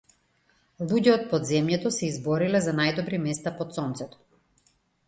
[0.91, 4.25] Луѓе од подземјето се избориле за најдобри места под сонцето.